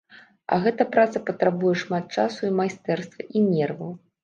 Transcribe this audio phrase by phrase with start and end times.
[0.53, 3.97] А гэта праца патрабуе шмат часу і майстэрства, і нерваў.